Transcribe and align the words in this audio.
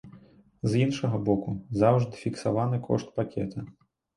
З 0.71 0.79
іншага 0.85 1.19
боку, 1.27 1.53
заўжды 1.81 2.15
фіксаваны 2.25 2.77
кошт 2.89 3.07
пакета. 3.21 3.71